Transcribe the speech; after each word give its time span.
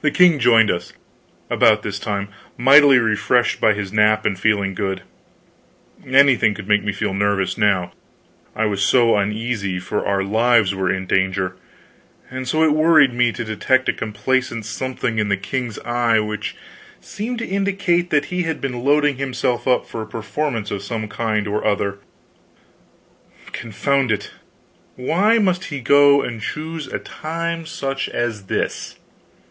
The 0.00 0.10
king 0.10 0.40
joined 0.40 0.68
us, 0.68 0.92
about 1.48 1.84
this 1.84 2.00
time, 2.00 2.26
mightily 2.58 2.98
refreshed 2.98 3.60
by 3.60 3.72
his 3.72 3.92
nap, 3.92 4.26
and 4.26 4.36
feeling 4.36 4.74
good. 4.74 5.02
Anything 6.04 6.54
could 6.54 6.66
make 6.66 6.82
me 6.82 6.92
nervous 7.12 7.56
now, 7.56 7.92
I 8.56 8.64
was 8.64 8.82
so 8.82 9.14
uneasy 9.16 9.78
for 9.78 10.04
our 10.04 10.24
lives 10.24 10.74
were 10.74 10.90
in 10.92 11.06
danger; 11.06 11.54
and 12.30 12.48
so 12.48 12.64
it 12.64 12.72
worried 12.72 13.12
me 13.14 13.30
to 13.30 13.44
detect 13.44 13.88
a 13.88 13.92
complacent 13.92 14.64
something 14.64 15.20
in 15.20 15.28
the 15.28 15.36
king's 15.36 15.78
eye 15.84 16.18
which 16.18 16.56
seemed 17.00 17.38
to 17.38 17.46
indicate 17.46 18.10
that 18.10 18.24
he 18.24 18.42
had 18.42 18.60
been 18.60 18.82
loading 18.84 19.18
himself 19.18 19.68
up 19.68 19.86
for 19.86 20.02
a 20.02 20.06
performance 20.06 20.72
of 20.72 20.82
some 20.82 21.06
kind 21.06 21.46
or 21.46 21.64
other; 21.64 21.98
confound 23.52 24.10
it, 24.10 24.32
why 24.96 25.38
must 25.38 25.66
he 25.66 25.78
go 25.80 26.22
and 26.22 26.42
choose 26.42 26.86
such 26.86 26.92
a 26.92 26.98
time 26.98 27.64
as 28.12 28.46
this? 28.46 28.98